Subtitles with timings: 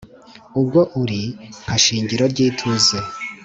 [0.59, 1.21] ubwo uri
[1.63, 2.97] nka shingiro ry’ituze